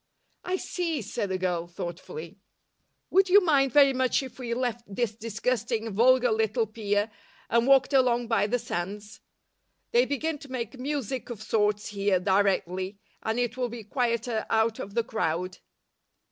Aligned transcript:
"I 0.43 0.55
see," 0.55 1.03
said 1.03 1.29
the 1.29 1.37
girl, 1.37 1.67
thoughtfully. 1.67 2.39
"Would 3.11 3.29
you 3.29 3.39
mind 3.45 3.71
very 3.71 3.93
much 3.93 4.23
if 4.23 4.39
we 4.39 4.51
left 4.55 4.83
this 4.87 5.15
disgusting, 5.15 5.93
vulgar 5.93 6.31
little 6.31 6.65
pier 6.65 7.11
and 7.51 7.67
walked 7.67 7.93
along 7.93 8.25
by 8.27 8.47
the 8.47 8.57
sands? 8.57 9.19
They 9.91 10.05
begin 10.07 10.39
to 10.39 10.51
make 10.51 10.79
music 10.79 11.29
of 11.29 11.43
sorts 11.43 11.89
here 11.89 12.19
directly, 12.19 12.97
and 13.21 13.37
it 13.37 13.57
will 13.57 13.69
be 13.69 13.83
quieter 13.83 14.47
out 14.49 14.79
of 14.79 14.95
the 14.95 15.03
crowd." 15.03 15.59